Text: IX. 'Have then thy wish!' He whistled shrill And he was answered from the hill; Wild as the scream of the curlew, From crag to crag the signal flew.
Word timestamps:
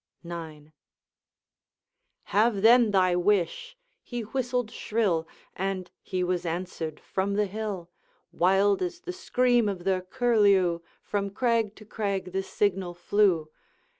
IX. 0.25 0.69
'Have 2.23 2.63
then 2.63 2.89
thy 2.89 3.15
wish!' 3.15 3.77
He 4.01 4.21
whistled 4.21 4.71
shrill 4.71 5.27
And 5.55 5.91
he 6.01 6.23
was 6.23 6.43
answered 6.43 6.99
from 6.99 7.35
the 7.35 7.45
hill; 7.45 7.91
Wild 8.31 8.81
as 8.81 9.01
the 9.01 9.13
scream 9.13 9.69
of 9.69 9.83
the 9.83 10.03
curlew, 10.09 10.79
From 11.03 11.29
crag 11.29 11.75
to 11.75 11.85
crag 11.85 12.31
the 12.31 12.41
signal 12.41 12.95
flew. 12.95 13.51